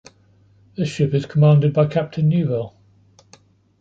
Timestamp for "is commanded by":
1.13-1.85